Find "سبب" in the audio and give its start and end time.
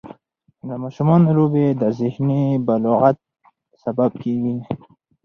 3.83-4.11